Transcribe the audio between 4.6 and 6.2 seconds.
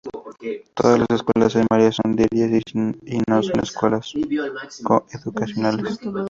co-educacionales.